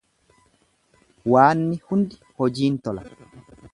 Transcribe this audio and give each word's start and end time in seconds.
Waanni 1.33 1.77
hundi 1.91 2.21
hojiin 2.41 2.81
tola. 2.89 3.05